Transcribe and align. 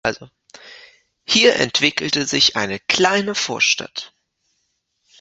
Hier 1.27 1.57
entwickelte 1.57 2.25
sich 2.25 2.55
eine 2.55 2.79
kleine 2.79 3.35
Vorstadt. 3.35 4.15